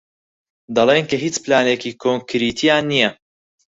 دەڵێن 0.75 1.05
کە 1.09 1.17
هیچ 1.23 1.35
پلانێکی 1.43 1.91
کۆنکریتییان 2.01 2.83
نییە. 2.91 3.09